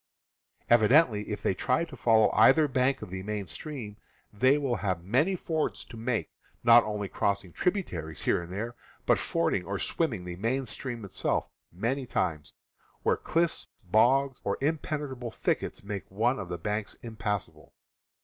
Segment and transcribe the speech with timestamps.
[0.67, 3.97] Evi dently, if they try to follow either bank of the main stream,
[4.33, 6.31] they will have many fords to make,
[6.63, 7.85] not only FOREST TRAVEL 185 crossing
[8.17, 8.73] tributaries here and there,
[9.05, 12.51] but fording or swimming the main stream itself, many times,
[13.03, 17.75] where diffs, bogs, or impenetrable thickets make one of the banks impassable.